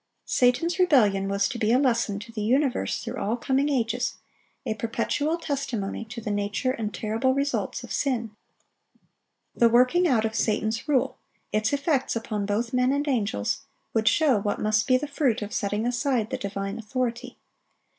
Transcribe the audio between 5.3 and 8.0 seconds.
testimony to the nature and terrible results of